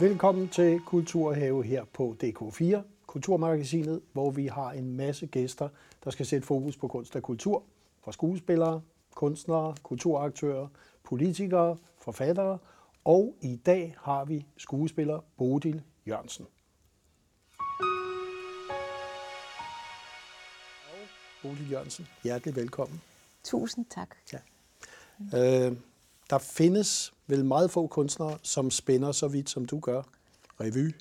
[0.00, 5.68] Velkommen til Kulturhave her på DK4, Kulturmagasinet, hvor vi har en masse gæster,
[6.04, 7.62] der skal sætte fokus på kunst og kultur.
[8.04, 8.82] Fra skuespillere,
[9.14, 10.68] kunstnere, kulturaktører,
[11.04, 12.58] politikere, forfattere,
[13.04, 16.46] og i dag har vi skuespiller Bodil Jørgensen.
[21.42, 23.00] Bodil Jørgensen, hjertelig velkommen.
[23.44, 24.16] Tusind tak.
[24.32, 24.38] Ja.
[25.68, 25.76] Øh,
[26.30, 30.02] der findes vel meget få kunstnere, som spænder så vidt, som du gør.
[30.60, 30.94] Revy,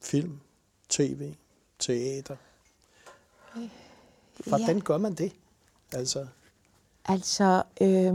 [0.00, 0.40] film,
[0.88, 1.34] tv,
[1.78, 2.36] teater.
[4.46, 4.82] Hvordan ja.
[4.82, 5.32] gør man det?
[5.92, 6.26] Altså,
[7.04, 8.14] altså øh,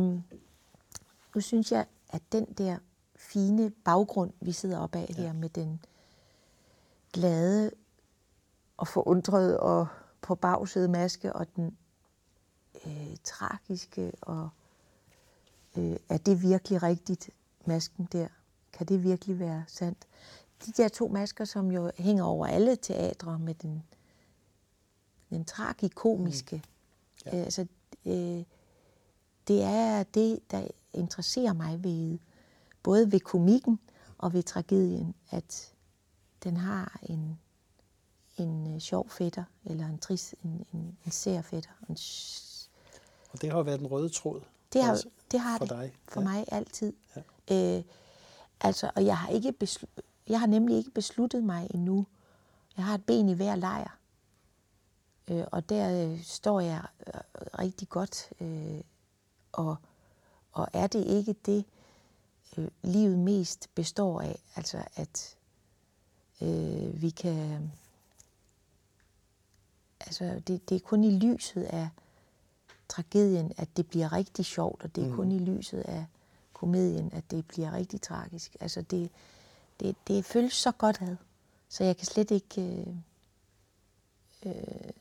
[1.36, 2.78] nu synes jeg, at den der
[3.16, 5.14] fine baggrund, vi sidder op af ja.
[5.14, 5.86] her med den
[7.14, 7.72] glade
[8.78, 9.88] og forundrede og
[10.22, 11.78] påbagsede maske og den
[12.86, 14.50] øh, tragiske og
[15.78, 17.30] øh, er det virkelig rigtigt,
[17.66, 18.28] masken der?
[18.74, 20.08] Kan det virkelig være sandt?
[20.66, 23.84] De der to masker, som jo hænger over alle teatre med den,
[25.30, 26.56] den tragikomiske.
[26.56, 26.62] Mm.
[27.26, 27.38] Ja.
[27.38, 27.66] Øh, altså,
[28.06, 28.44] øh,
[29.48, 32.20] det er det, der interesserer mig ved
[32.84, 33.80] både ved komikken
[34.18, 35.74] og ved tragedien, at
[36.44, 37.40] den har en,
[38.38, 41.72] en øh, sjov fætter, eller en, tris, en, en, en sær fætter.
[41.90, 41.98] En
[43.32, 44.42] og det har været en røde tråd
[44.74, 45.94] det har, altså, det har for det dig.
[46.08, 46.28] for ja.
[46.28, 46.94] mig altid.
[47.50, 47.78] Ja.
[47.78, 47.84] Øh,
[48.62, 52.06] altså, og jeg har, ikke beslu- jeg har nemlig ikke besluttet mig endnu.
[52.78, 53.98] Jeg har et ben i hver lejr.
[55.28, 57.22] Øh, og der øh, står jeg øh,
[57.60, 58.30] rigtig godt.
[58.42, 58.82] Øh,
[59.52, 59.76] og,
[60.52, 61.66] og er det ikke det,
[62.58, 64.40] øh, livet mest består af?
[64.56, 65.38] Altså, at
[66.42, 67.72] øh, vi kan...
[70.00, 71.90] Altså, det, det er kun i lyset af
[72.90, 75.16] tragedien, at det bliver rigtig sjovt, og det er mm.
[75.16, 76.06] kun i lyset af
[76.54, 78.56] komedien, at det bliver rigtig tragisk.
[78.60, 79.10] Altså det,
[79.80, 81.16] det, det føles så godt ad,
[81.70, 82.62] så jeg kan slet ikke...
[82.62, 82.88] Øh,
[84.46, 84.92] øh,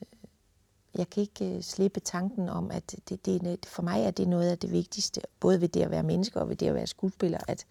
[0.95, 4.51] jeg kan ikke øh, slippe tanken om, at det, det, for mig er det noget
[4.51, 7.39] af det vigtigste, både ved det at være menneske og ved det at være skuespiller,
[7.49, 7.67] at,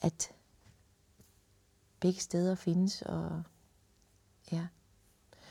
[0.00, 0.30] at
[2.00, 3.02] begge steder findes.
[3.02, 3.42] Og,
[4.52, 4.66] ja.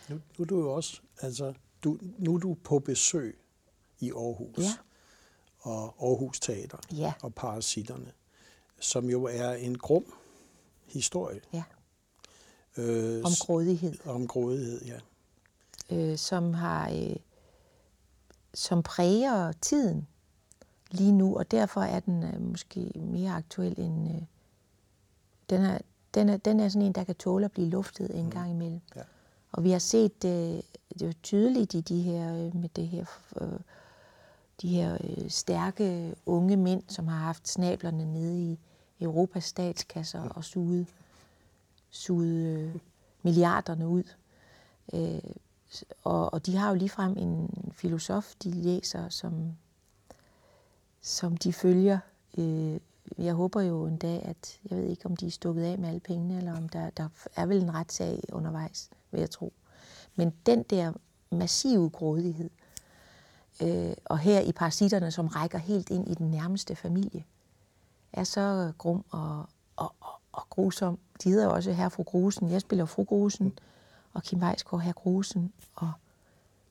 [0.09, 1.53] Nu, nu er du jo også, altså,
[1.83, 3.39] du, nu er du på besøg
[3.99, 4.57] i Aarhus.
[4.57, 4.73] Ja.
[5.59, 7.13] Og Aarhus Teater ja.
[7.21, 8.11] og Parasitterne,
[8.79, 10.13] som jo er en grum
[10.85, 11.41] historie.
[11.53, 11.63] Ja.
[12.77, 13.97] Øh, om grådighed.
[14.05, 14.99] Om grådighed, ja.
[15.91, 17.15] Øh, som har øh,
[18.53, 20.07] som præger tiden
[20.91, 24.21] lige nu, og derfor er den øh, måske mere aktuel end øh,
[25.49, 25.79] den er,
[26.13, 28.31] den, er, den er sådan en, der kan tåle at blive luftet en mm.
[28.31, 28.81] gang imellem.
[28.95, 29.01] Ja.
[29.51, 30.61] Og vi har set øh,
[30.99, 33.05] det jo tydeligt i de her øh, med det her
[33.41, 33.59] øh,
[34.61, 38.59] de her øh, stærke unge mænd, som har haft snablerne nede i
[39.01, 40.87] Europas statskasser og suget,
[41.89, 42.75] suget øh,
[43.23, 44.03] milliarderne ud.
[44.93, 45.19] Øh,
[46.03, 49.57] og, og de har jo ligefrem en filosof, de læser, som,
[51.01, 51.99] som de følger.
[52.37, 52.79] Øh,
[53.17, 55.89] jeg håber jo en dag, at jeg ved ikke, om de er stukket af med
[55.89, 59.53] alle pengene, eller om der, der er vel en retssag undervejs, vil jeg tro.
[60.15, 60.93] Men den der
[61.31, 62.49] massive grådighed,
[63.61, 67.23] øh, og her i parasitterne, som rækker helt ind i den nærmeste familie,
[68.13, 70.99] er så grum og, og, og, og grusom.
[71.23, 72.51] De hedder jo også herre fru Grusen.
[72.51, 73.59] Jeg spiller fru Grusen,
[74.13, 75.91] og Kim Weisgaard herre Grusen, og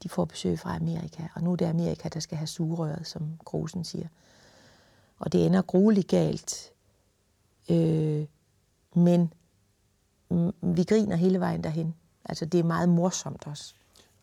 [0.02, 1.22] de får besøg fra Amerika.
[1.34, 4.08] Og nu er det Amerika, der skal have sugerøret, som Grusen siger.
[5.18, 6.70] Og det ender grueligt galt.
[7.70, 8.26] Øh,
[8.94, 9.32] men
[10.60, 11.94] vi griner hele vejen derhen.
[12.24, 13.74] Altså, det er meget morsomt også.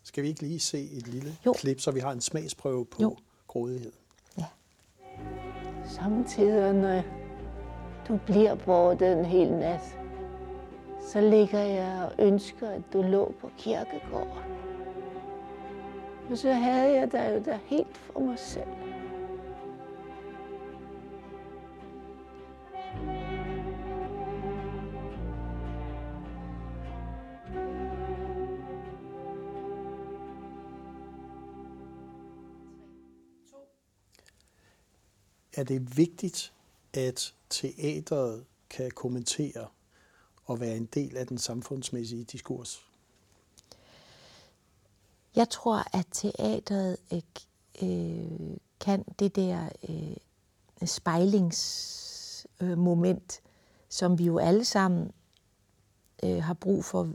[0.05, 1.53] Skal vi ikke lige se et lille jo.
[1.53, 3.17] klip, så vi har en smagsprøve på jo.
[3.47, 3.91] grådighed?
[4.37, 4.45] Ja.
[5.89, 7.01] Samtidig, når
[8.07, 9.99] du bliver borte en hel nat,
[11.11, 14.51] så ligger jeg og ønsker, at du lå på kirkegården.
[16.31, 18.84] Og så havde jeg dig jo der helt for mig selv.
[35.55, 36.53] Er det vigtigt,
[36.93, 39.67] at teateret kan kommentere
[40.45, 42.85] og være en del af den samfundsmæssige diskurs?
[45.35, 47.21] Jeg tror, at teateret øh,
[47.83, 50.17] øh, kan det der øh,
[50.87, 53.49] spejlingsmoment, øh,
[53.89, 55.11] som vi jo alle sammen
[56.23, 57.09] øh, har brug for.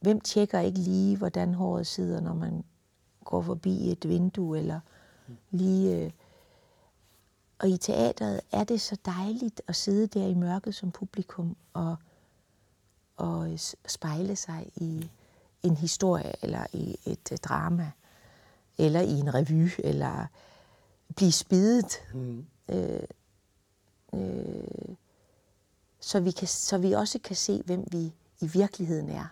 [0.00, 2.64] Hvem tjekker ikke lige, hvordan håret sidder, når man
[3.24, 4.80] går forbi et vindue, eller
[5.50, 6.04] lige...
[6.04, 6.10] Øh,
[7.58, 11.96] og i teateret er det så dejligt at sidde der i mørket som publikum og,
[13.16, 15.10] og spejle sig i
[15.62, 17.90] en historie eller i et øh, drama
[18.78, 20.26] eller i en revy eller
[21.16, 21.92] blive spidet.
[22.14, 22.46] Mm.
[22.68, 23.02] Øh,
[24.14, 24.96] øh,
[26.00, 29.26] så, vi kan, så vi også kan se, hvem vi i virkeligheden er.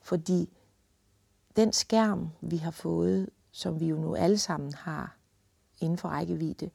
[0.00, 0.50] Fordi
[1.56, 5.16] den skærm, vi har fået, som vi jo nu alle sammen har
[5.80, 6.70] inden for rækkevidde,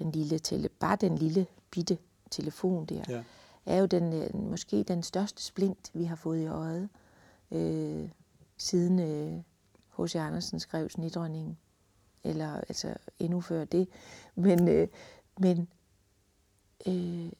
[0.00, 1.98] den lille tele, bare den lille bitte
[2.30, 3.22] telefon der, ja.
[3.66, 6.88] er jo den, øh, måske den største splint, vi har fået i øjet,
[7.50, 8.08] øh,
[8.56, 8.98] siden
[9.98, 10.14] H.C.
[10.14, 11.58] Øh, Andersen skrev Snidronningen,
[12.24, 13.88] eller altså endnu før det.
[14.34, 14.88] Men, øh,
[15.38, 15.68] men
[16.86, 17.32] øh,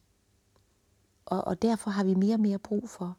[1.27, 3.17] og, og derfor har vi mere og mere brug for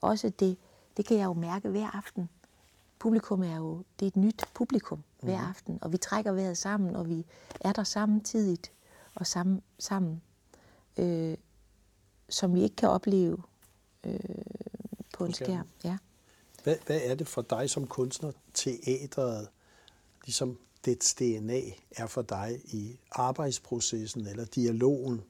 [0.00, 0.56] også det,
[0.96, 2.28] det kan jeg jo mærke hver aften.
[2.98, 5.48] Publikum er jo, det er et nyt publikum hver mm.
[5.48, 7.26] aften, og vi trækker vejret sammen, og vi
[7.60, 8.72] er der samtidigt
[9.14, 10.22] og sammen, sammen
[10.98, 11.36] øh,
[12.28, 13.38] som vi ikke kan opleve
[14.04, 14.20] øh,
[15.14, 15.44] på en okay.
[15.44, 15.66] skærm.
[15.84, 15.96] Ja.
[16.62, 19.48] Hvad, hvad er det for dig som kunstner, teatret,
[20.24, 21.60] ligesom dets DNA
[21.90, 25.22] er for dig i arbejdsprocessen eller dialogen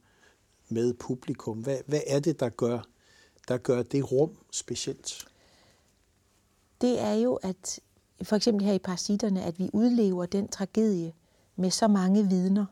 [0.69, 1.59] med publikum?
[1.59, 2.81] Hvad, hvad er det, der gør,
[3.49, 5.29] der gør det rum specielt?
[6.81, 7.81] Det er jo, at
[8.23, 11.13] for eksempel her i Parasitterne, at vi udlever den tragedie
[11.57, 12.67] med så mange vidner.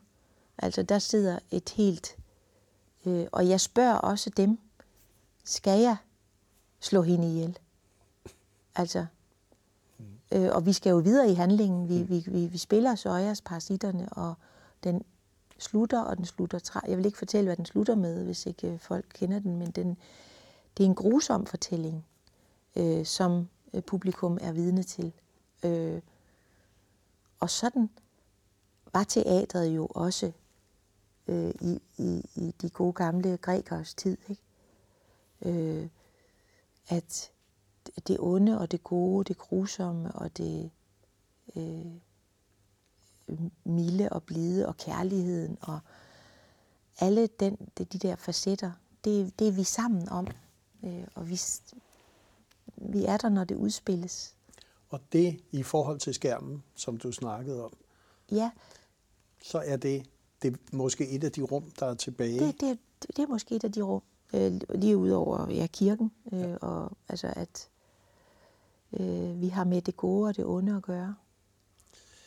[0.57, 2.17] Altså der sidder et helt...
[3.05, 4.59] Øh, og jeg spørger også dem,
[5.43, 5.97] skal jeg
[6.79, 7.59] slå hende ihjel?
[8.75, 9.05] Altså,
[10.31, 11.89] øh, og vi skal jo videre i handlingen.
[11.89, 14.33] Vi, vi, vi, vi spiller Søjers Parasitterne, og
[14.83, 15.03] den
[15.59, 16.79] slutter, og den slutter træ.
[16.87, 19.71] Jeg vil ikke fortælle, hvad den slutter med, hvis ikke øh, folk kender den, men
[19.71, 19.97] den,
[20.77, 22.05] det er en grusom fortælling,
[22.75, 25.13] øh, som øh, publikum er vidne til.
[25.63, 26.01] Øh,
[27.39, 27.89] og sådan
[28.93, 30.31] var teatret jo også
[31.27, 34.17] øh, i, i, i de gode gamle grækers tid.
[34.29, 34.41] Ikke?
[35.41, 35.89] Øh,
[36.87, 37.31] at
[38.07, 40.71] det onde og det gode, det grusomme og det
[41.55, 41.85] øh,
[43.63, 45.79] milde og blide og kærligheden og
[46.99, 48.71] alle den, de, de der facetter,
[49.03, 50.27] det, det er vi sammen om.
[50.83, 51.39] Øh, og vi,
[52.77, 54.35] vi er der, når det udspilles.
[54.89, 57.73] Og det i forhold til skærmen, som du snakkede om,
[58.31, 58.51] ja.
[59.41, 60.05] så er det,
[60.41, 62.39] det er måske et af de rum, der er tilbage.
[62.39, 64.01] Det, det, det er måske et af de rum,
[64.33, 66.57] øh, lige udover ja, kirken, øh, ja.
[66.57, 67.69] og altså at
[68.93, 71.15] øh, vi har med det gode og det onde at gøre.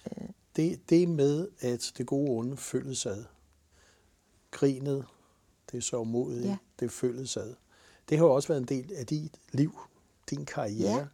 [0.06, 0.28] Øh.
[0.56, 3.24] Det, det med, at det gode og onde følges ad,
[4.50, 5.06] grinet,
[5.72, 6.56] det så modigt, ja.
[6.80, 7.54] det følges ad.
[8.08, 9.78] Det har jo også været en del af dit liv,
[10.30, 10.96] din karriere.
[10.96, 11.06] Ja,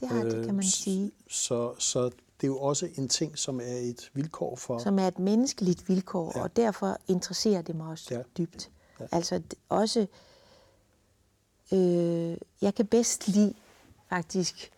[0.00, 1.12] det har det, kan man øh, sige.
[1.28, 4.78] Så, så det er jo også en ting, som er et vilkår for...
[4.78, 6.42] Som er et menneskeligt vilkår, ja.
[6.42, 8.22] og derfor interesserer det mig også ja.
[8.38, 8.70] dybt.
[9.00, 9.06] Ja.
[9.12, 10.06] Altså også...
[11.72, 13.54] Øh, jeg kan bedst lide
[14.08, 14.70] faktisk,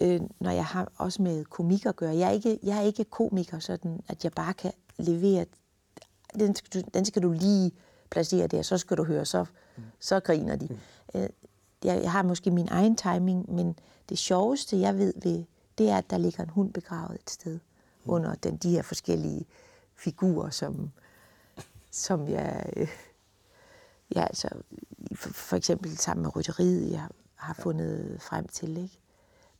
[0.00, 2.16] øh, når jeg har også med komik at gøre.
[2.16, 5.46] Jeg er ikke, jeg er ikke komiker, sådan at jeg bare kan levere...
[6.34, 7.72] Den skal du, den skal du lige
[8.10, 9.44] placere der, så skal du høre, så,
[9.76, 9.82] mm.
[10.00, 10.68] så griner de.
[11.14, 11.20] Mm.
[11.20, 11.28] Øh,
[11.94, 13.78] jeg har måske min egen timing, men
[14.08, 15.44] det sjoveste, jeg ved ved,
[15.78, 17.58] det er, at der ligger en hund begravet et sted
[18.04, 18.12] mm.
[18.12, 19.46] under den, de her forskellige
[19.94, 20.90] figurer, som,
[21.90, 22.72] som jeg...
[22.76, 22.88] Øh,
[24.14, 24.48] ja, altså,
[25.14, 28.98] for, for eksempel sammen med rytteriet, jeg har fundet frem til, ikke?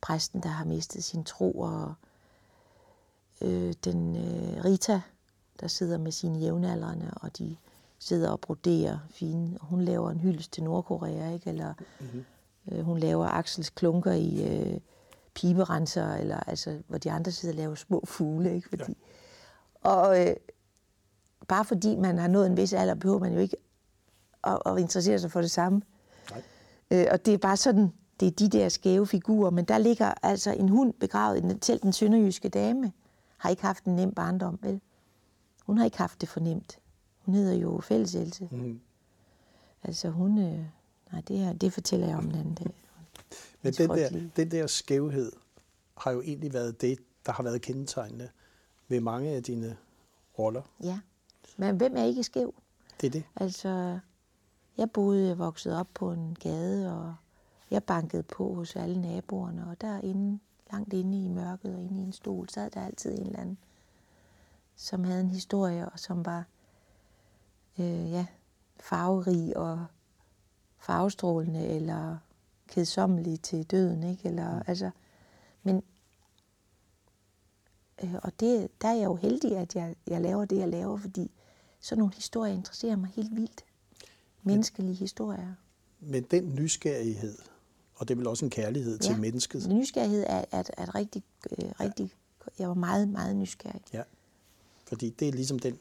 [0.01, 1.93] Præsten, der har mistet sin tro, og
[3.41, 5.01] øh, den øh, Rita,
[5.59, 7.57] der sidder med sine jævnaldrende, og de
[7.99, 9.57] sidder og broderer fine.
[9.61, 11.49] Hun laver en hyldest til Nordkorea, ikke?
[11.49, 12.25] Eller mm-hmm.
[12.71, 14.79] øh, hun laver Axels klunker i øh,
[15.33, 18.69] piberenser, eller altså, hvor de andre sidder og laver små fugle, ikke?
[18.69, 18.97] Fordi,
[19.85, 19.89] ja.
[19.89, 20.35] Og øh,
[21.47, 23.57] bare fordi man har nået en vis alder, behøver man jo ikke
[24.43, 25.81] at, at interessere sig for det samme.
[26.31, 26.41] Nej.
[26.91, 30.13] Øh, og det er bare sådan, det er de der skæve figurer, men der ligger
[30.23, 32.91] altså en hund begravet, selv den sønderjyske dame
[33.37, 34.81] har ikke haft en nem barndom, vel?
[35.65, 36.79] Hun har ikke haft det fornemt.
[37.27, 38.47] Hun hedder jo Fælleselse.
[38.51, 38.79] Mm.
[39.83, 40.37] Altså hun...
[40.37, 40.65] Øh,
[41.11, 42.73] nej, det, her, det fortæller jeg om den anden dag.
[43.61, 45.31] Men den der, den der skævhed
[45.97, 48.29] har jo egentlig været det, der har været kendetegnende
[48.87, 49.77] ved mange af dine
[50.39, 50.61] roller.
[50.83, 50.99] Ja,
[51.57, 52.53] men hvem er ikke skæv?
[53.01, 53.23] Det er det.
[53.35, 53.99] Altså,
[54.77, 57.15] jeg boede, jeg voksede op på en gade, og
[57.71, 60.39] jeg bankede på hos alle naboerne, og derinde,
[60.71, 63.57] langt inde i mørket og inde i en stol, sad der altid en eller anden,
[64.75, 66.45] som havde en historie, og som var
[67.79, 68.25] øh, ja,
[68.79, 69.85] farverig og
[70.79, 72.17] farvestrålende eller
[72.67, 74.27] kedsommelig til døden, ikke?
[74.27, 74.63] Eller, mm.
[74.67, 74.91] altså,
[75.63, 75.83] men,
[78.03, 80.97] øh, og det, der er jeg jo heldig, at jeg, jeg laver det, jeg laver,
[80.97, 81.31] fordi
[81.79, 83.65] sådan nogle historier interesserer mig helt vildt.
[84.43, 85.53] Menneskelige historier.
[85.99, 87.37] Men den nysgerrighed,
[87.95, 89.67] og det er vel også en kærlighed til mennesket.
[89.69, 92.11] Nysgerrighed er, er, er et rigtig, øh, rigtig...
[92.59, 93.81] Jeg var meget, meget nysgerrig.
[93.93, 94.03] Ja,
[94.87, 95.79] fordi det er ligesom den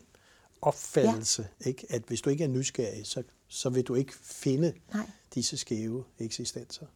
[0.63, 1.69] opfattelse, ja.
[1.69, 1.87] ikke?
[1.91, 5.11] at hvis du ikke er nysgerrig, så, så vil du ikke finde Nej.
[5.35, 6.87] disse skæve eksistenser.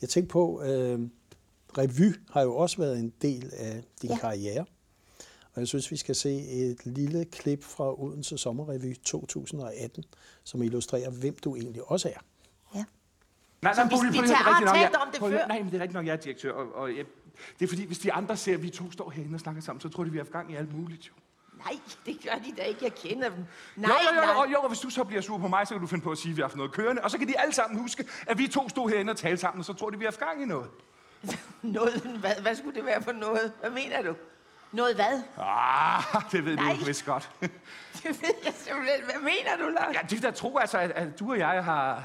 [0.00, 1.00] Jeg tænker på, øh,
[1.78, 4.18] revy har jo også været en del af din Ja.
[4.18, 4.64] karriere.
[5.54, 10.04] Og jeg synes, vi skal se et lille klip fra Odense Sommerrevy 2018,
[10.44, 12.20] som illustrerer, hvem du egentlig også er.
[12.74, 12.84] Ja.
[13.62, 14.38] Nej, nej, vi- Bodil, vi høre, tager-
[14.72, 15.46] det er nok, om det før.
[15.46, 17.04] Nej, men det er rigtigt nok, jeg er direktør, og, og jeg,
[17.58, 19.80] det er fordi, hvis de andre ser, at vi to står herinde og snakker sammen,
[19.80, 21.12] så tror de, vi har haft gang i alt muligt, jo.
[21.64, 22.80] Nej, det gør de da ikke.
[22.84, 23.44] Jeg kender dem.
[23.76, 24.44] Nej, jo, jo, jo, nej.
[24.44, 26.18] jo, jo, hvis du så bliver sur på mig, så kan du finde på at
[26.18, 28.38] sige, at vi har haft noget kørende, og så kan de alle sammen huske, at
[28.38, 30.42] vi to stod herinde og talte sammen, og så tror de, vi har haft gang
[30.42, 30.70] i noget.
[31.62, 33.52] Noget, hvad, hvad skulle det være for noget?
[33.60, 34.14] Hvad mener du?
[34.72, 35.22] Noget hvad?
[35.38, 36.76] Ah, det ved Nej.
[36.80, 37.30] du vist godt.
[38.02, 39.04] Det ved jeg simpelthen.
[39.04, 39.94] Hvad mener du, Lars?
[39.94, 42.02] ja, de der tro altså, at, at du og jeg har...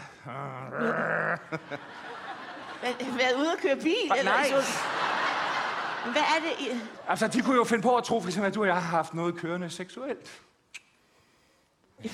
[3.17, 3.95] Været ude at køre bil?
[4.07, 4.17] Nej.
[4.17, 4.79] Eller så...
[6.11, 6.65] Hvad er det?
[6.65, 6.79] I...
[7.07, 8.81] Altså, de kunne jo finde på at tro, for eksempel, at du og jeg har
[8.97, 10.41] haft noget kørende seksuelt.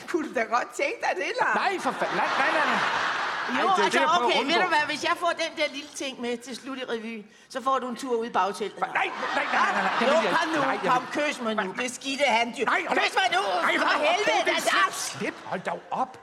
[0.07, 1.55] Kunne du da godt tænke dig det, Lars?
[1.55, 2.15] Nej, for fanden.
[2.17, 2.65] Nej, nej, nej.
[2.65, 3.62] nej.
[3.62, 5.31] Jo, Ej, det er det, altså jeg at okay, ved du hvad, hvis jeg får
[5.43, 8.25] den der lille ting med til slut i revy, så får du en tur ud
[8.25, 8.79] i bagteltet.
[8.79, 9.93] Nej, nej, nej, nej, nej, nej.
[10.00, 11.74] det Jo, jeg kom nu, Nej, jeg kom, kys mig nu.
[11.79, 12.65] Det skidte han jo.
[12.65, 16.19] Nej, hold Kys mig nu, Nej, for helvede, Bodil, da, slip, hold dog op.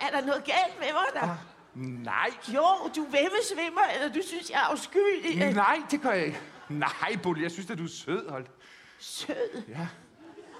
[0.00, 1.36] Er der noget galt med mig, der?
[2.10, 5.54] Nej, Jo, du vemmesvimmer, eller du synes, jeg er afskyelig.
[5.54, 6.40] nej, det gør jeg ikke.
[6.68, 8.46] Nej, Bodil, jeg synes, at du er sød, hold.
[8.98, 9.62] Sød.
[9.68, 9.88] Ja.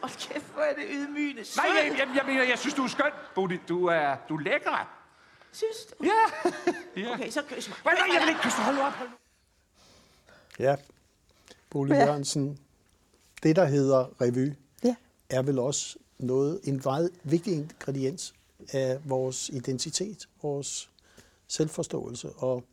[0.03, 1.45] Hold kæft, hvor er det ydmygende.
[1.45, 1.63] Sød.
[1.63, 3.61] Nej, jeg, jeg, jeg mener, jeg synes, du er skøn, Bodil.
[3.69, 4.99] Du er, du er lækker.
[5.53, 6.05] Synes du?
[6.05, 6.51] Ja.
[7.03, 7.15] ja.
[7.15, 7.77] Okay, så kys mig.
[7.85, 8.59] Nej, nej, jeg vil ikke kysse.
[8.59, 8.93] Hold nu op.
[8.93, 9.09] Hold.
[10.59, 10.77] Ja,
[11.71, 12.05] Bolig Ja.
[12.05, 12.59] Jørgensen,
[13.43, 14.53] det der hedder revy,
[14.85, 14.95] Ja.
[15.31, 18.35] er vel også noget, en meget vigtig ingrediens
[18.73, 20.91] af vores identitet, vores
[21.49, 22.29] selvforståelse.
[22.33, 22.65] Og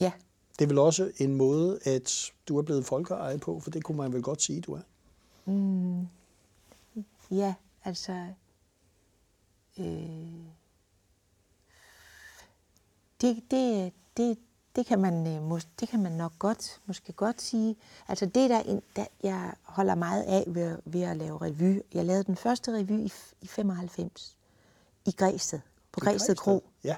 [0.00, 0.12] Ja.
[0.58, 3.96] Det er vel også en måde, at du er blevet folkeeje på, for det kunne
[3.96, 4.80] man vel godt sige, du er.
[7.30, 8.26] Ja, altså...
[9.78, 9.84] Øh,
[13.20, 14.38] det, det, det,
[14.76, 17.76] det, kan man, øh, det kan man nok godt, måske godt sige.
[18.08, 21.80] Altså det, der, en- der jeg holder meget af ved, ved at lave revy.
[21.94, 24.36] Jeg lavede den første revy i, i 95
[25.06, 25.60] i Græsted,
[25.92, 26.64] på Græsted Kro.
[26.84, 26.96] Ja,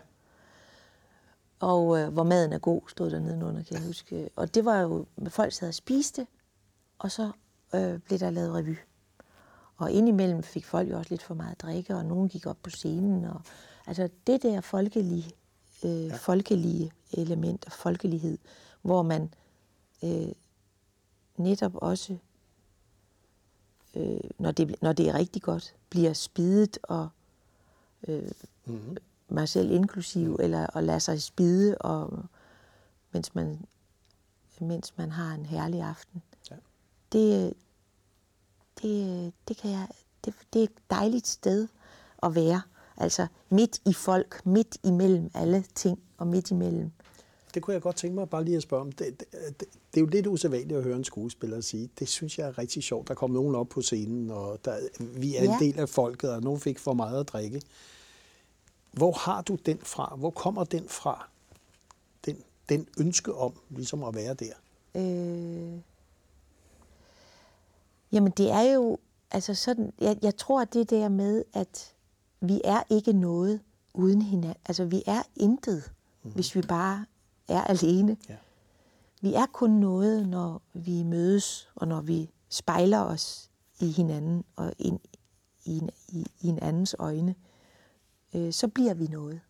[1.60, 4.30] Og øh, hvor maden er god, stod der nedenunder, kan jeg huske.
[4.36, 6.26] Og det var jo, folk sad og spiste,
[6.98, 7.32] og så
[7.74, 8.76] øh, blev der lavet revy.
[9.76, 12.56] Og indimellem fik folk jo også lidt for meget at drikke, og nogen gik op
[12.62, 13.24] på scenen.
[13.24, 13.40] Og,
[13.86, 15.30] altså det der folkelige,
[15.84, 16.16] øh, ja.
[16.16, 18.38] folkelige element og folkelighed,
[18.82, 19.34] hvor man
[20.04, 20.32] øh,
[21.36, 22.16] netop også,
[23.94, 27.08] øh, når, det, når det er rigtig godt, bliver spidet og
[28.08, 28.30] øh,
[28.64, 28.96] mm-hmm.
[29.30, 32.18] Mig selv inklusiv, eller at lade sig spide, og,
[33.12, 33.58] mens, man,
[34.60, 36.22] mens man har en herlig aften.
[36.50, 36.56] Ja.
[37.12, 37.54] Det,
[38.82, 39.88] det, det, kan jeg,
[40.24, 41.68] det, det er et dejligt sted
[42.22, 42.62] at være.
[42.96, 46.90] Altså midt i folk, midt imellem alle ting, og midt imellem.
[47.54, 48.92] det kunne jeg godt tænke mig bare lige at spørge om.
[48.92, 49.26] Det, det,
[49.60, 51.90] det, det er jo lidt usædvanligt at høre en skuespiller sige.
[51.98, 53.08] Det synes jeg er rigtig sjovt.
[53.08, 55.52] Der kom nogen op på scenen, og der, vi er Ja.
[55.54, 57.62] en del af folket, og nogen fik for meget at drikke.
[58.92, 60.16] Hvor har du den fra?
[60.16, 61.28] Hvor kommer den fra?
[62.26, 64.52] Den, den ønske om ligesom at være der.
[64.94, 65.80] Øh,
[68.12, 68.98] jamen det er jo,
[69.30, 71.94] altså sådan, jeg, jeg tror at det der med, at
[72.40, 73.60] vi er ikke noget
[73.94, 74.62] uden hinanden.
[74.66, 75.92] Altså vi er intet,
[76.22, 76.30] mm.
[76.30, 77.06] hvis vi bare
[77.48, 78.16] er alene.
[78.28, 78.36] Ja.
[79.20, 84.72] Vi er kun noget, når vi mødes, og når vi spejler os i hinanden og
[84.78, 85.00] ind
[85.64, 87.34] i i, i en andens øjne.
[88.34, 89.40] Øh, så bliver vi noget.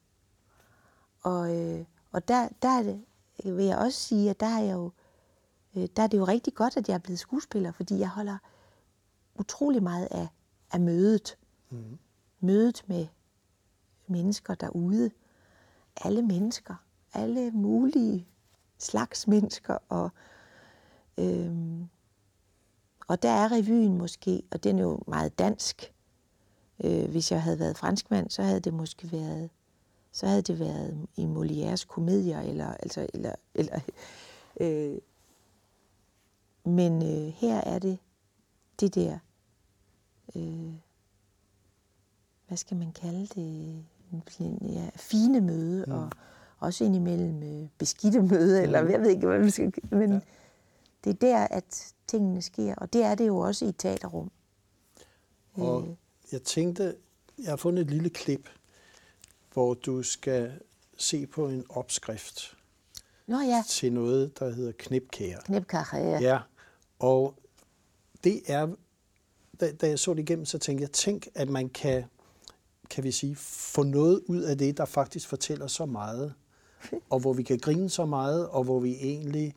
[1.23, 3.05] Og, øh, og der, der er det,
[3.45, 4.91] vil jeg også sige, at der er, jeg jo,
[5.77, 8.39] øh, der er det jo rigtig godt, at jeg er blevet skuespiller, fordi jeg holder
[9.35, 10.29] utrolig meget af,
[10.73, 11.39] af mødet.
[11.71, 11.99] Mm.
[12.41, 13.07] Mødet med
[14.07, 15.11] mennesker derude.
[15.97, 16.75] Alle mennesker.
[17.15, 18.27] Alle mulige
[18.79, 19.79] slags mennesker.
[19.89, 20.11] Og,
[21.19, 21.89] øhm,
[23.09, 25.93] og der er revyen måske, og den er jo meget dansk.
[26.85, 29.51] Øh, hvis jeg havde været franskmand, så havde det måske været
[30.13, 33.81] så havde det været i Molières komedier, eller, altså, eller, eller
[34.61, 34.99] øh,
[36.65, 37.99] men øh, her er det
[38.81, 39.19] det der,
[40.37, 40.75] øh,
[42.47, 43.85] hvad skal man kalde det,
[44.63, 45.93] ja, fine møde, mm.
[45.93, 46.11] og
[46.59, 50.21] også indimellem øh, beskidte møde, eller jeg ved ikke, hvad man skal men ja.
[51.05, 54.31] det er der, at tingene sker, og det er det jo også i et teaterrum.
[55.55, 55.97] Og Øh.
[56.33, 56.97] Jeg tænkte,
[57.39, 58.49] jeg har fundet et lille klip,
[59.53, 60.53] hvor du skal
[60.97, 62.57] se på en opskrift
[63.27, 65.41] Nå ja, til noget, der hedder knipkære.
[65.45, 66.21] knipkacher, ja.
[66.21, 66.39] Ja,
[66.99, 67.35] og
[68.25, 68.69] det er,
[69.61, 72.05] da, da jeg så det igennem, så tænkte jeg, tænk, at man kan,
[72.91, 76.35] kan vi sige, få noget ud af det, der faktisk fortæller så meget,
[77.11, 79.55] og hvor vi kan grine så meget, og hvor vi egentlig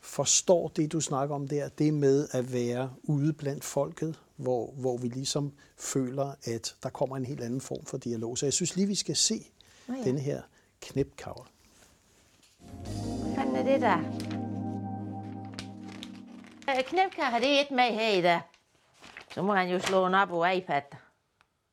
[0.00, 4.96] forstår det, du snakker om der, det med at være ude blandt folket, hvor, hvor
[4.96, 8.38] vi ligesom føler, at der kommer en helt anden form for dialog.
[8.38, 9.46] Så jeg synes lige, vi skal se
[9.86, 10.04] Nå ja.
[10.04, 10.42] denne her
[10.80, 11.50] knipkaver.
[13.34, 13.98] Hvad er det der?
[16.70, 18.40] Øh, Knæpkager, det er et med her i dag.
[19.34, 20.82] Så må han jo slå den op på iPad.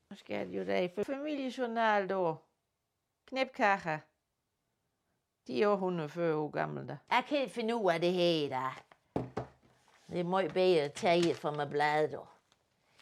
[0.10, 2.34] Nu skal det jo der i familiejournal, da.
[3.28, 4.00] Knæpkager.
[5.48, 6.98] De er jo 140 år gamle, da.
[7.12, 8.70] Jeg kan ikke finde ud af det her, da.
[10.10, 12.18] Det er meget bedre at tage et fra med bladet, da.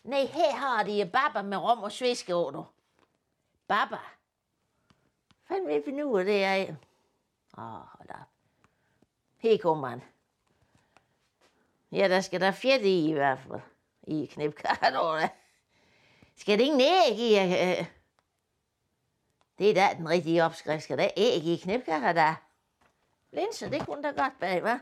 [0.03, 2.65] Nej, her har de baba med rom og sviske, du.
[3.67, 3.97] Baba.
[5.47, 6.75] Fanden vil finde ud af det, jeg...
[7.57, 8.27] Åh, oh, hold op.
[9.37, 10.01] Her kommer han.
[11.91, 13.61] Ja, der skal der fedt i i hvert fald.
[14.07, 15.29] I knipkarten.
[16.35, 17.79] Skal det ikke æg i?
[17.79, 17.85] øh?
[19.59, 20.83] Det er da den rigtige opskrift.
[20.83, 22.33] Skal der æg i knipkarter der?
[23.31, 24.79] Linse, det kunne da godt bag, hva'?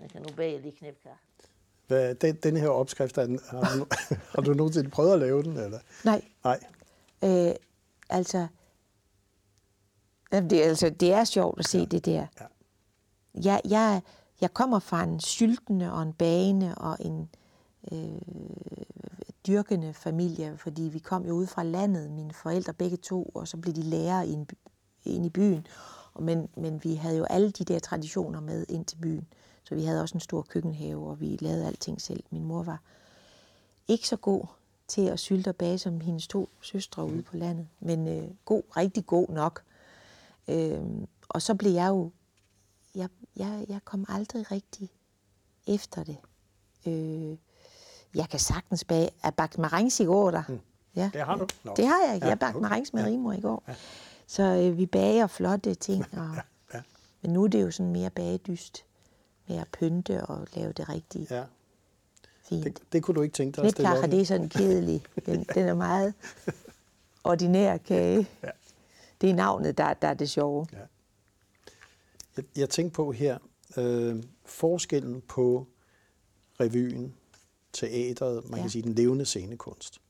[0.00, 1.18] Jeg kan nu bage lige knipkar.
[1.86, 3.86] Hvad, den, den her opskrift, er den, har, du,
[4.34, 5.56] har du nogensinde prøvet at lave den?
[5.56, 5.78] Eller?
[6.04, 6.60] Nej, Nej.
[7.24, 7.54] øh,
[8.10, 8.46] altså...
[10.32, 11.84] Jamen, det, er- altså, det er sjovt at se ja.
[11.84, 12.26] det der.
[12.40, 12.46] Ja.
[13.44, 14.02] Jeg, jeg,
[14.40, 17.30] jeg kommer fra en syltende og en bagende og en
[17.92, 18.20] øh,
[19.48, 23.56] dyrkende familie, fordi vi kom jo ud fra landet, mine forældre begge to, og så
[23.56, 24.32] blev de lærere i
[25.04, 25.66] en, i byen.
[26.14, 29.28] Og Men, men vi havde jo alle de der traditioner med ind til byen.
[29.64, 32.24] Så vi havde også en stor køkkenhave, og vi lavede alting selv.
[32.30, 32.82] Min mor var
[33.88, 34.46] ikke så god
[34.88, 38.62] til at sylte og bage som hendes to søstre ude på landet, men øh, god,
[38.76, 39.62] rigtig god nok.
[40.48, 40.80] Øh,
[41.28, 42.10] og så blev jeg jo,
[42.94, 44.90] jeg, jeg, jeg kom aldrig rigtig
[45.66, 46.16] efter det.
[46.86, 47.36] Øh,
[48.14, 50.42] jeg kan sagtens bage, jeg bagte marengs i går der.
[50.48, 50.60] Mm.
[50.96, 51.46] Ja, Det har du?
[51.64, 51.74] Nå.
[51.76, 52.20] det har jeg.
[52.20, 53.08] Jeg Ja, bagte marengs med Ja.
[53.08, 53.62] rimor i går.
[54.26, 56.04] Så øh, vi bager flotte ting.
[56.18, 56.36] Og,
[56.74, 56.80] ja.
[57.22, 58.84] Men nu er det jo sådan mere bagedyst
[59.48, 61.44] med at pynte og lave det rigtig Ja.
[62.48, 62.64] fint.
[62.64, 65.04] Det, det kunne du ikke tænke dig at stille det er sådan kedelig.
[65.26, 66.14] Den, den er meget
[67.24, 68.28] ordinær kage.
[68.42, 68.48] Ja.
[69.20, 70.66] Det er navnet, der, der er det sjove.
[72.36, 73.38] Jeg, jeg tænkte på her,
[73.76, 75.66] øh, forskellen på
[76.60, 77.14] revyen,
[77.80, 78.56] teateret, man ja.
[78.56, 78.62] Ja.
[78.62, 80.00] kan sige den levende scenekunst.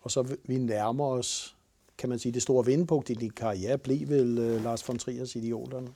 [0.00, 1.56] Og så vi- nærmer os,
[1.98, 5.36] kan man sige, det store vendepunkt i din karriere blev vel øh, Lars von Triers
[5.36, 5.88] Idioterne,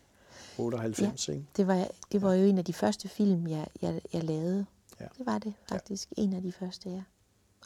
[0.58, 1.32] 98, ja.
[1.32, 1.46] ikke?
[1.56, 4.66] Det var, det var jo en af de første film, jeg, jeg, jeg lavede.
[5.00, 5.06] Ja.
[5.18, 6.08] Det var det faktisk.
[6.16, 7.02] En af de første, ja.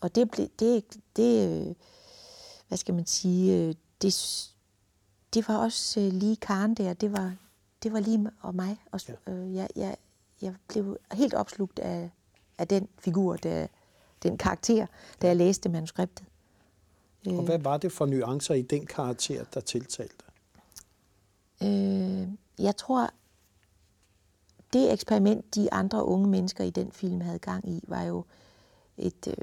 [0.01, 0.85] Og det blev, det,
[1.16, 1.75] det øh,
[2.68, 4.14] hvad skal man sige, øh, det,
[5.35, 7.35] det var også lige Karen der, det var,
[7.83, 8.77] det var lige og mig.
[8.92, 9.33] Og, Ja.
[9.33, 9.96] øh, jeg, jeg,
[10.42, 12.11] jeg blev helt opslugt af,
[12.59, 13.66] af den figur, der,
[14.23, 14.87] den karakter,
[15.23, 16.27] da jeg læste manuskriptet.
[17.27, 20.25] Og hvad var det for nuancer i den karakter, der tiltalte?
[21.62, 23.11] Øh, jeg tror,
[24.73, 28.25] det eksperiment, de andre unge mennesker i den film havde gang i, var jo
[28.97, 29.35] et øh,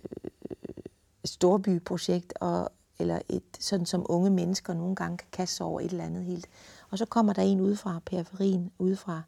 [1.25, 5.91] storbyprojekt, og, eller et sådan som unge mennesker nogle gange kan kaste sig over et
[5.91, 6.47] eller andet helt.
[6.89, 9.21] Og så kommer der en ud fra periferien, ud fra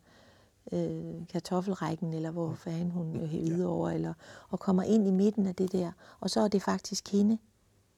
[0.71, 4.13] øh, kartoffelrækken, eller hvor fanden hun er ude over, eller,
[4.49, 5.91] og kommer ind i midten af det der.
[6.19, 7.38] Og så er det faktisk hende,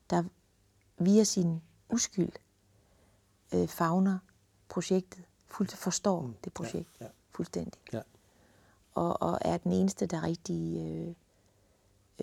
[0.09, 0.23] der
[0.97, 2.31] via sin uskyld
[3.53, 4.19] øh, fagner
[4.69, 7.07] projektet, fuldt forstår mm, det projekt ja.
[7.31, 7.81] fuldstændig.
[7.93, 8.01] Ja.
[8.93, 11.13] Og, og er den eneste, der rigtig øh,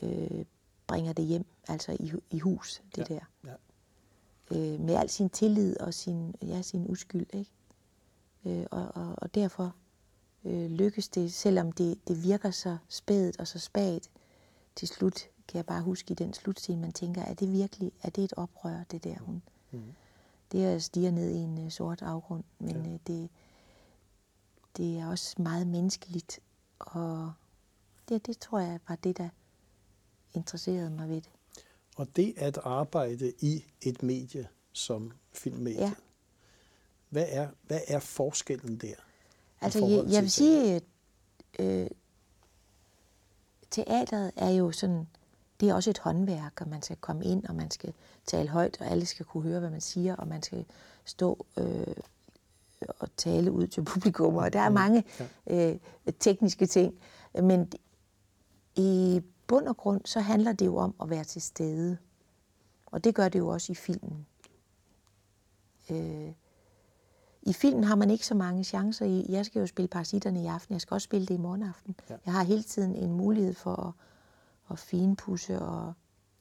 [0.02, 0.44] øh,
[0.86, 3.20] bringer det hjem, altså i, i hus, det Ja, der.
[3.44, 3.54] ja.
[4.50, 7.50] Øh, med al sin tillid og sin, ja, sin uskyld, ikke?
[8.44, 9.74] Øh, og, og, og derfor
[10.44, 14.10] øh, lykkes det, selvom det, det virker så spædt og så spagt
[14.76, 18.10] til slut, kan jeg bare huske i den slutscene, man tænker, er det virkelig, er
[18.10, 19.42] det et oprør, det der hun?
[19.70, 19.82] Mm.
[20.52, 22.92] Det er at stige ned i en uh, sort afgrund, men ja.
[22.92, 23.28] uh, det,
[24.76, 26.40] det er også meget menneskeligt,
[26.78, 27.32] og
[28.08, 29.28] det, det tror jeg var det, der
[30.34, 31.30] interesserede mig ved det.
[31.96, 35.92] Og det at arbejde i et medie som filmmedie, Ja.
[37.08, 38.94] hvad, er, hvad er forskellen der?
[39.64, 40.82] Altså, jeg, jeg vil sige, at
[41.58, 41.86] øh,
[43.70, 45.08] teateret er jo sådan,
[45.60, 47.92] det er også et håndværk, og man skal komme ind, og man skal
[48.26, 50.64] tale højt, og alle skal kunne høre, hvad man siger, og man skal
[51.04, 51.96] stå øh,
[52.98, 55.04] og tale ud til publikum, og der er mange
[55.46, 55.76] øh,
[56.20, 56.94] tekniske ting.
[57.42, 57.72] Men
[58.76, 61.98] i bund og grund, så handler det jo om at være til stede.
[62.86, 64.26] Og det gør det jo også i filmen.
[65.90, 66.32] Øh,
[67.46, 69.06] I filmen har man ikke så mange chancer.
[69.06, 69.26] i.
[69.28, 70.72] Jeg skal jo spille parasitterne i aften.
[70.72, 71.94] Jeg skal også spille det i morgen aften.
[72.10, 72.16] Ja.
[72.26, 73.92] Jeg har hele tiden en mulighed for at,
[74.70, 75.92] at finpudse og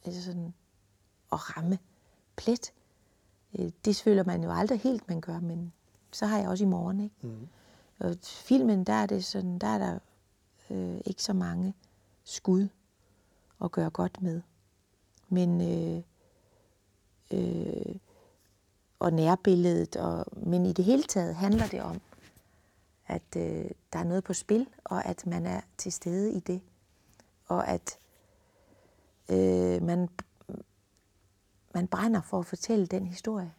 [0.06, 0.54] altså sådan,
[1.32, 1.80] at ramme
[2.36, 2.74] plet.
[3.60, 5.74] Øh, Det føler man jo aldrig helt, man gør, men
[6.12, 7.00] så har jeg også i morgen.
[7.00, 7.16] Ikke?
[7.22, 7.48] Mm.
[8.00, 10.00] Og filmen, der er, det sådan, der er der
[10.70, 11.74] øh, ikke så mange
[12.24, 12.68] skud
[13.64, 14.42] at gøre godt med.
[15.30, 16.04] Men øh,
[17.32, 17.96] øh,
[19.04, 22.02] og nærbilledet, og, men i det hele taget handler det om,
[23.08, 26.62] at øh, der er noget på spil, og at man er til stede i det.
[27.46, 27.98] Og at
[29.30, 30.10] øh, man,
[31.74, 33.54] man brænder for at fortælle den historie,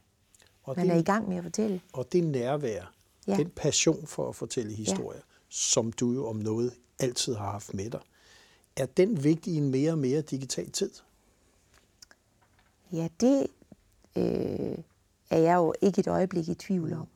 [0.63, 1.81] Og man det, er i gang med at fortælle.
[1.93, 2.93] Og det nærvær,
[3.27, 3.37] ja.
[3.37, 5.35] Den passion for at fortælle historier, ja.
[5.49, 8.01] som du jo om noget altid har haft med dig,
[8.77, 10.91] er den vigtig i en mere og mere digital tid?
[12.93, 13.47] Ja, det
[14.17, 14.79] øh,
[15.35, 17.09] er jeg jo ikke et øjeblik i tvivl om.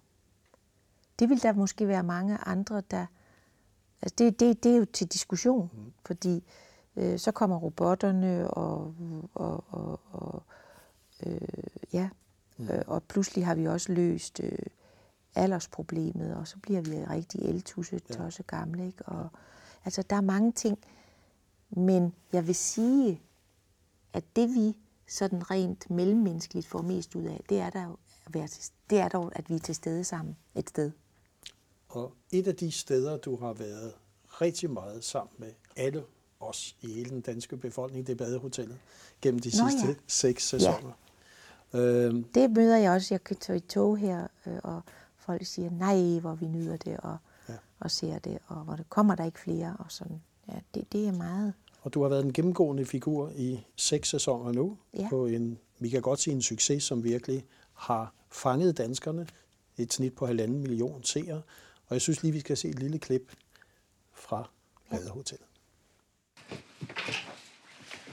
[1.19, 3.07] Det vil der måske være mange andre, der...
[4.03, 5.93] Altså det, det, det er jo til diskussion, mm.
[6.07, 6.45] fordi
[6.97, 8.95] øh, så kommer robotterne, og,
[9.35, 10.43] og, og, og
[11.27, 11.41] øh,
[11.93, 12.09] ja,
[12.59, 12.69] mm.
[12.69, 14.59] øh, og pludselig har vi også løst øh,
[15.35, 18.25] aldersproblemet, og så bliver vi rigtig eltusset, ja.
[18.25, 19.05] også gamle, ikke?
[19.07, 19.29] Og,
[19.85, 20.79] altså, der er mange ting,
[21.71, 23.21] men jeg vil sige,
[24.13, 24.77] at det vi
[25.09, 27.97] sådan rent mellemmenneskeligt får mest ud af, det er der jo
[28.29, 30.91] at, være til, det er dog, at vi er til stede sammen et sted.
[31.89, 33.93] Og et af de steder, du har været
[34.41, 36.05] rigtig meget sammen med alle
[36.41, 38.79] os i hele den danske befolkning, det er Badehotellet,
[39.23, 39.95] gennem de Nå sidste ja.
[40.07, 40.93] seks sæsoner.
[41.73, 41.79] Ja.
[41.79, 43.15] Øhm, Det møder jeg også.
[43.15, 44.81] Jeg kan tage i tog her, øh, og
[45.17, 47.17] folk siger, nej, hvor vi nyder det, og,
[47.49, 47.55] ja.
[47.81, 50.23] og ser det, og hvor det kommer der ikke flere, og sådan.
[50.49, 51.53] Ja, det, det er meget.
[51.83, 55.07] og du har været en gennemgående figur i seks sæsoner nu, Ja.
[55.11, 59.27] på en, vi kan godt sige en succes, som virkelig har fanget danskerne,
[59.79, 61.43] et snit på halvanden million seere.
[61.87, 63.33] Og jeg synes lige, vi skal se et lille klip
[64.15, 64.51] fra
[64.91, 65.47] Badehotellet.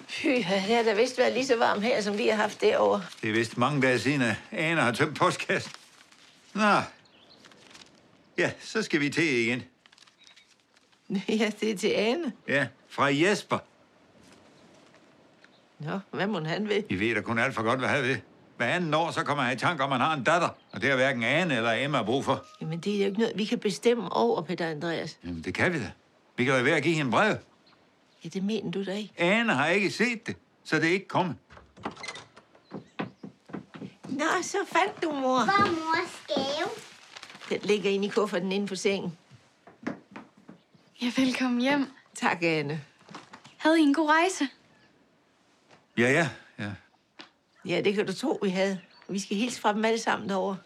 [0.07, 3.03] Fy, det har da vist været lige så varmt her, som vi har haft derovre.
[3.21, 5.71] Det er vist mange dage siden, at Ane har tømt postkassen.
[6.53, 6.81] Nå.
[8.37, 9.63] Ja, så skal vi til igen.
[11.39, 12.33] Ja, det er til Ane.
[12.47, 13.57] Ja, fra Jesper.
[15.79, 16.83] Nå, hvad må han ved?
[16.89, 18.21] I ved da kun alt for godt, hvad han vil.
[18.57, 20.49] Hver anden år, så kommer han i tanke om, at han har en datter.
[20.71, 22.45] Og det har hverken Ane eller Emma brug for.
[22.61, 25.17] Jamen, det er jo ikke noget, vi kan bestemme over, Peter Andreas.
[25.23, 25.91] Jamen, det kan vi da.
[26.37, 27.35] Vi kan jo være at give hende brev.
[28.23, 29.13] Ja, det mener du da ikke.
[29.17, 31.35] Ane har ikke set det, så det er ikke kommet.
[34.09, 35.43] Nå, så fandt du, mor.
[35.43, 36.69] Hvor er mors gave?
[37.49, 39.17] Den ligger inde i kufferten inde på sengen.
[41.01, 41.87] Ja, velkommen hjem.
[42.15, 42.81] Tak, Anne.
[43.57, 44.47] Havde I en god rejse?
[45.97, 46.29] Ja, ja,
[47.67, 47.81] ja.
[47.81, 48.81] Det kan du tro, vi havde.
[49.09, 50.57] Vi skal hilse fra dem alle sammen derovre.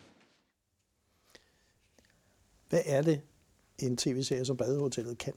[2.69, 3.21] Hvad er det,
[3.77, 5.33] en tv-serie som Badehotellet kan?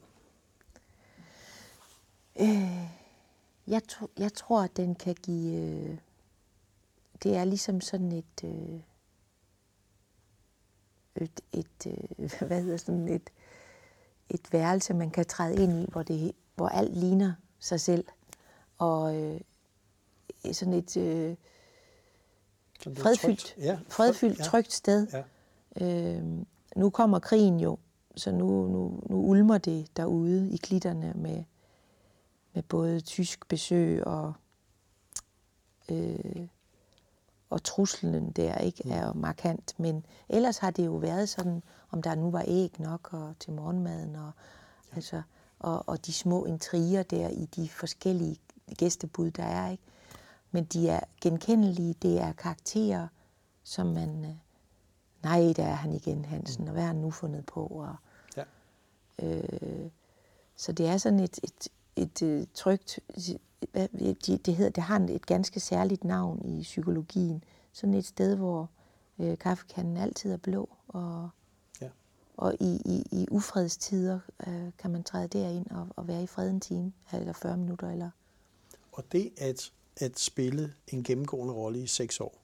[3.67, 5.61] Jeg, tro, jeg tror, at den kan give...
[5.61, 5.97] Øh,
[7.23, 8.43] det er ligesom sådan et...
[8.43, 8.79] Øh,
[11.15, 13.29] et, et øh, hvad hedder sådan et,
[14.29, 18.05] et værelse, man kan træde ind i, hvor, det, hvor alt ligner sig selv.
[18.77, 19.41] Og øh,
[20.51, 21.35] sådan et øh,
[22.85, 23.57] Lidt fredfyldt, trygt.
[23.57, 24.43] Ja, fredfyldt ja.
[24.43, 25.07] trygt sted.
[25.13, 25.23] Ja.
[25.85, 26.23] Øh,
[26.75, 27.77] nu kommer krigen jo,
[28.15, 31.43] så nu, nu, nu ulmer det derude i klitterne med,
[32.53, 34.33] med både tysk besøg og,
[35.89, 36.47] øh,
[37.49, 39.79] og truslen der ikke er jo markant.
[39.79, 43.53] Men ellers har det jo været sådan, om der nu var æg nok og til
[43.53, 44.31] morgenmaden og,
[44.91, 44.95] ja.
[44.95, 45.21] altså,
[45.59, 48.37] og, og de små intriger der i de forskellige
[48.77, 49.69] gæstebud, der er.
[49.69, 49.83] ikke.
[50.53, 53.07] Men de er genkendelige, det er karakterer,
[53.63, 54.25] som man...
[54.25, 54.35] Øh,
[55.23, 57.65] nej, der er han igen, Hansen, og hvad har han nu fundet på?
[57.67, 57.95] Og,
[58.37, 58.43] Ja.
[59.19, 59.89] Øh,
[60.55, 62.99] så det er sådan et, et, et, et trygt,
[63.71, 63.87] hvad-
[64.27, 67.43] det, det, hedder, det har et ganske særligt navn i psykologien.
[67.71, 68.69] Sådan et sted, hvor
[69.19, 71.29] øh, kaffekanden altid er blå, og,
[71.81, 71.89] Ja.
[72.37, 76.49] og i, i, i ufredstider øh, kan man træde derind og, og være i fred
[76.49, 78.09] en time, eller 40 minutter, eller
[78.91, 82.41] Og det at, at spille en gennemgående rolle i seks år,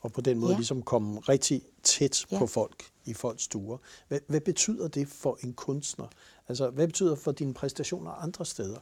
[0.00, 0.58] og på den måde ja.
[0.58, 2.38] Ligesom komme rigtig tæt ja.
[2.38, 3.78] På folk i folks stuer.
[4.08, 6.06] Hvad, hvad betyder det for en kunstner?
[6.48, 8.78] Altså, hvad betyder det for dine præstationer andre steder?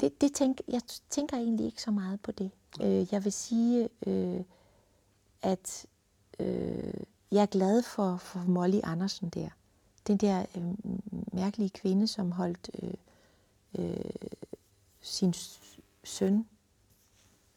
[0.00, 2.50] det, det tænk, jeg tænker egentlig ikke så meget på det.
[2.82, 4.40] Øh, jeg vil sige, øh,
[5.42, 5.86] at
[6.38, 6.94] øh,
[7.30, 9.48] jeg er glad for, for Molly Andersen der.
[10.06, 10.62] Den der øh,
[11.32, 12.94] mærkelige kvinde, som holdt øh,
[13.78, 14.10] øh,
[15.00, 15.34] sin
[16.04, 16.46] søn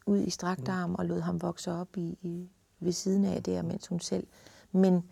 [0.06, 2.48] ud i strakt arm og lod ham vokse op i, i,
[2.80, 4.26] ved siden af der, mens hun selv.
[4.72, 5.04] Men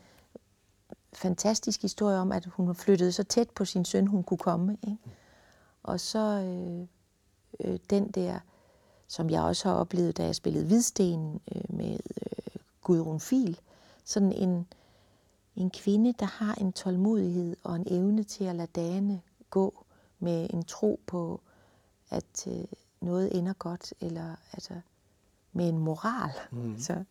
[1.13, 4.79] fantastisk historie om, at hun flyttede så tæt på sin søn, hun kunne komme.
[4.83, 4.99] Ikke?
[5.83, 6.87] Og så øh,
[7.61, 8.39] øh, den der,
[9.09, 13.61] som jeg også har oplevet, da jeg spillede Hvidsten øh, med øh, Gudrun Fil,
[14.05, 14.67] sådan en,
[15.57, 19.21] en kvinde, der har en tålmodighed og en evne til at lade dagene
[19.51, 19.85] gå
[20.19, 21.41] med en tro på,
[22.11, 22.65] at øh,
[23.01, 24.75] noget ender godt, eller altså
[25.53, 26.31] med en moral.
[26.51, 26.79] Mm.
[26.79, 27.05] Så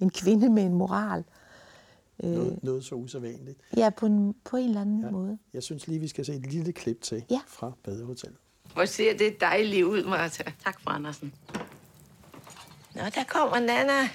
[0.00, 1.24] en kvinde med en moral.
[2.22, 3.60] Noget, noget så usædvanligt.
[3.76, 5.10] Ja, på en, på en eller anden ja.
[5.10, 5.38] måde.
[5.54, 7.40] Jeg synes lige, vi skal se et lille klip til Ja.
[7.46, 8.38] fra Badehotellet.
[8.74, 10.42] Hvor ser det dejligt ud, Martha.
[10.64, 11.34] Tak, fru Andersen.
[12.94, 14.08] Nå, der kommer Nana.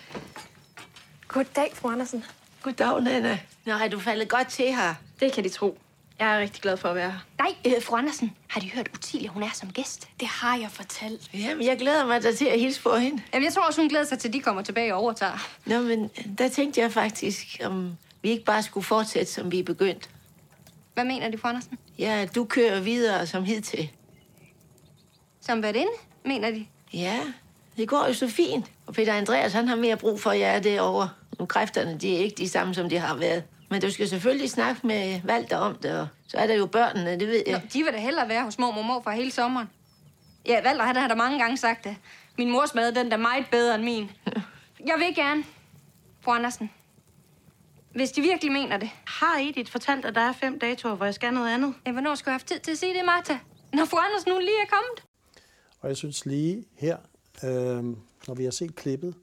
[1.28, 2.24] Goddag, fru Andersen.
[2.64, 3.40] Goddag, Nana.
[3.66, 4.96] Nå, er du faldet godt til her?
[5.20, 5.78] Det kan de tro.
[6.20, 7.20] Jeg er rigtig glad for at være her.
[7.40, 8.32] Nej, øh, fru Andersen.
[8.48, 10.08] Har de hørt Utilia, hun er som gæst?
[10.20, 11.30] Det har jeg fortalt.
[11.34, 13.22] Jamen, jeg glæder mig da til at hilse på hende.
[13.34, 15.48] Jamen, jeg tror også, hun glæder sig til, de kommer tilbage og overtager.
[15.66, 19.64] Nå, men der tænkte jeg faktisk, om vi ikke bare skulle fortsætte, som vi er
[19.64, 20.10] begyndt.
[20.94, 21.78] Hvad mener de, fru Andersen?
[22.00, 23.90] Ja, du kører videre som hidtil.
[25.42, 25.92] Som værtinde,
[26.26, 26.66] mener de?
[26.94, 27.20] Ja,
[27.78, 28.66] det går jo så fint.
[28.86, 31.10] Og Peter Andreas, han har mere brug for jer derovre.
[31.40, 33.44] Nu kræfterne, de er ikke de samme, som de har været.
[33.74, 37.20] Men du skal selvfølgelig snakke med Walter om det, og så er der jo børnene,
[37.20, 37.62] det ved Nå, jeg.
[37.74, 39.70] de vil da hellere være hos mormor og morfar hele sommeren.
[40.46, 41.96] Ja, Valter, han har da mange gange sagt det.
[42.38, 44.12] Min mors mad, den er meget bedre end min.
[44.90, 45.44] Jeg vil gerne,
[46.22, 46.72] fru Andersen.
[47.96, 48.90] Hvis de virkelig mener det.
[49.06, 51.74] Har Edith fortalt, at der er fem datoer, hvor jeg skal noget andet?
[51.86, 53.38] Ja, hvornår skal jeg have haft tid til at sige det, Martha?
[53.74, 55.04] Når fru Andersen nu lige er kommet.
[55.80, 56.98] Og jeg synes lige her,
[57.44, 57.84] øh,
[58.28, 59.16] når vi har set klippet,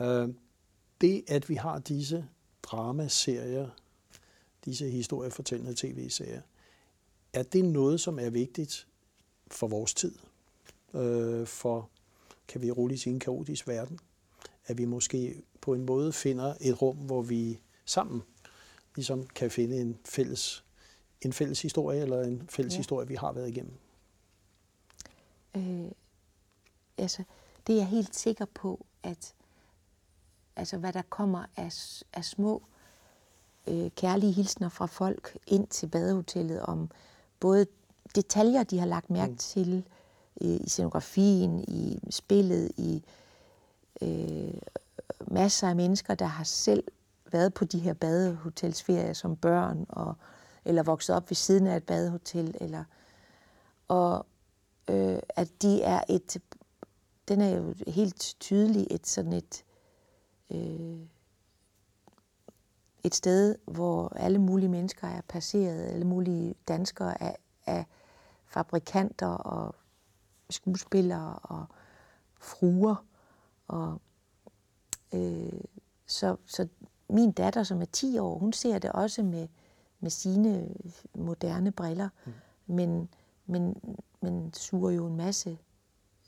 [0.00, 0.28] øh,
[1.00, 2.24] det at vi har disse
[2.64, 3.68] dramaserier,
[4.64, 6.40] disse historiefortællende tv-serier,
[7.32, 8.88] er det noget, som er vigtigt
[9.46, 10.14] for vores tid?
[10.94, 11.90] Øh, for,
[12.48, 13.98] kan vi roligt sige, en kaotisk verden?
[14.66, 18.22] At vi måske på en måde finder et rum, hvor vi sammen
[18.96, 20.64] ligesom kan finde en fælles,
[21.20, 22.78] en fælles historie, eller en fælles ja.
[22.78, 23.74] Historie, vi har været igennem.
[25.56, 25.90] Øh,
[26.98, 27.22] altså,
[27.66, 29.34] det er jeg helt sikker på, at
[30.56, 31.72] altså, hvad der kommer af,
[32.12, 32.62] af små
[33.66, 36.90] øh, kærlige hilsner fra folk ind til badehotellet om
[37.40, 37.66] både
[38.14, 39.36] detaljer, de har lagt mærke mm.
[39.38, 39.84] til
[40.40, 43.04] øh, i scenografien, i spillet, i
[44.02, 44.60] øh,
[45.20, 46.84] masser af mennesker, der har selv
[47.32, 50.14] været på de her badehotelsferier som børn, og,
[50.64, 52.84] eller vokset op ved siden af et badehotel, eller,
[53.88, 54.26] og
[54.90, 56.36] øh, at de er et,
[57.28, 59.64] den er jo helt tydelig et sådan et,
[60.50, 61.06] øh,
[63.04, 67.34] et sted, hvor alle mulige mennesker er passeret, alle mulige danskere er,
[67.66, 67.84] er
[68.46, 69.74] fabrikanter og
[70.50, 71.66] skuespillere og
[72.40, 73.04] fruer.
[73.68, 74.00] Og,
[75.14, 75.60] øh,
[76.06, 76.68] så, så
[77.08, 79.48] min datter, som er 10 år, hun ser det også med,
[80.00, 80.74] med sine
[81.14, 82.32] moderne briller, mm.
[82.66, 83.08] men,
[83.46, 83.76] men,
[84.20, 85.58] men suger jo en masse,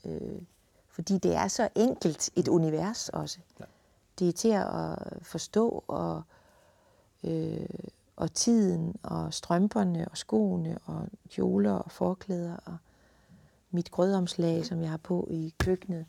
[0.05, 0.41] øh,
[0.87, 3.39] fordi det er så enkelt et univers også.
[3.59, 3.65] Ja.
[4.19, 6.21] Det er til at forstå, og,
[7.23, 7.69] øh,
[8.15, 12.77] og tiden, og strømperne, og skoene, og kjoler, og forklæder, og
[13.71, 16.05] mit grødomslag, som jeg har på i køkkenet.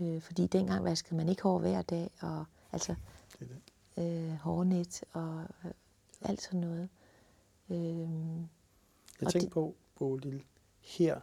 [0.00, 2.94] Øh, fordi dengang vaskede man ikke hår hver dag, og altså
[3.38, 3.48] Det
[3.96, 4.02] det.
[4.04, 5.70] øh, hårnet og øh,
[6.22, 6.88] alt sådan noget.
[7.70, 8.08] Øh, Jeg
[9.20, 10.42] tænker det- på, Bodil,
[10.80, 11.20] her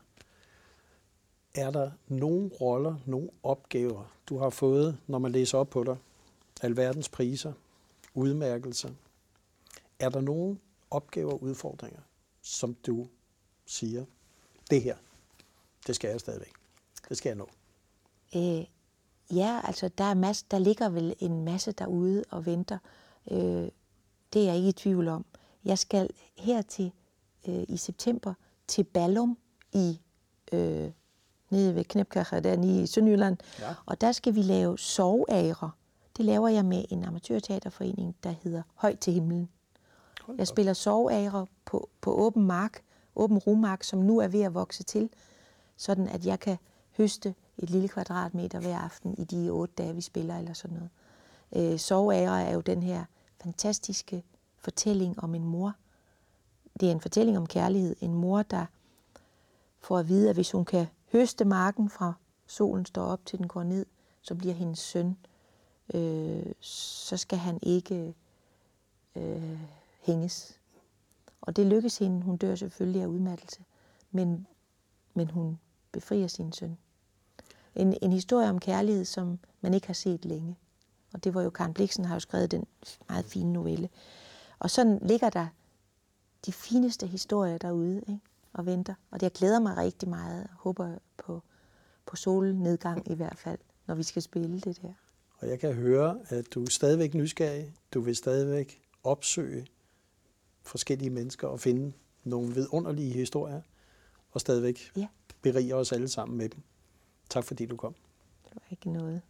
[1.56, 5.98] er der nogle roller, nogle opgaver, du har fået, når man læser op på dig.
[6.62, 7.54] Alverdens priser,
[8.13, 8.89] udmærkelser.
[10.00, 10.58] Er der nogle
[10.91, 12.00] opgaver og udfordringer,
[12.41, 13.08] som du
[13.65, 14.06] siger,
[14.70, 14.96] det her,
[15.88, 16.54] det skal jeg stadigvæk.
[17.10, 17.50] Det skal jeg nå.
[18.36, 18.65] Øh,
[19.38, 22.78] ja, altså der, er masse, der ligger vel en masse derude og venter.
[23.32, 23.70] Øh,
[24.34, 25.26] det er jeg ikke i tvivl om.
[25.65, 26.91] Jeg skal her til
[27.48, 28.34] øh, i september
[28.68, 29.38] til Ballum
[29.74, 30.00] i
[30.54, 30.91] øh,
[31.49, 33.38] nede ved Knæpkacher, der nede i Sønderjylland.
[33.60, 33.73] Ja.
[33.86, 35.71] Og der skal vi lave soveagre.
[36.17, 39.49] Det laver jeg med en amatørteaterforening, der hedder Højt til himlen.
[40.38, 42.81] Jeg spiller soveagre på, på åben mark,
[43.15, 45.10] åben rumark, som nu er ved at vokse til,
[45.77, 46.58] sådan at jeg kan
[46.97, 51.73] høste et lille kvadratmeter hver aften i de otte dage, vi spiller eller sådan noget.
[51.73, 53.05] Øh, soveagre er jo den her
[53.43, 54.23] fantastiske
[54.58, 55.73] fortælling om en mor.
[56.79, 57.95] Det er en fortælling om kærlighed.
[58.01, 58.65] En mor, der
[59.79, 62.13] får at vide, at hvis hun kan høste marken fra
[62.48, 63.86] solen står op til den går ned,
[64.22, 65.18] så bliver hendes søn,
[65.94, 68.15] øh, så skal han ikke
[69.15, 69.60] øh,
[70.02, 70.60] hænges.
[71.41, 72.22] Og det lykkes hende.
[72.22, 73.63] Hun dør selvfølgelig af udmattelse.
[74.12, 74.48] Men,
[75.13, 75.60] men hun
[75.91, 76.78] befrier sin søn.
[77.76, 80.56] En, en historie om kærlighed, som man ikke har set længe.
[81.13, 82.65] Og det var jo Karen Bliksen har jo skrevet den
[83.10, 83.89] meget fine novelle.
[84.60, 85.48] Og sådan ligger der
[86.46, 88.20] de fineste historier derude ikke?
[88.56, 88.94] Og venter.
[89.12, 91.41] Og det jeg glæder mig rigtig meget og håber på,
[92.06, 94.94] på solnedgang i hvert fald, når vi skal spille det der.
[95.38, 97.74] Og jeg kan høre, at du er stadigvæk nysgerrig.
[97.94, 99.68] Du vil stadigvæk opsøge
[100.63, 103.62] forskellige mennesker og finde nogle vidunderlige historier,
[104.32, 105.08] og stadigvæk Ja.
[105.41, 106.62] berige os alle sammen med dem.
[107.30, 107.96] Tak fordi du kom.
[108.46, 109.22] Det var ikke noget.